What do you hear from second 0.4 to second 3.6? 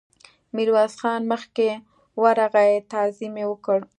ميرويس خان مخکې ورغی، تعظيم يې